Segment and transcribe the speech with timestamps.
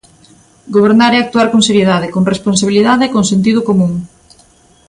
[0.75, 3.93] Gobernar é actuar con seriedade, con responsabilidade e con sentido común.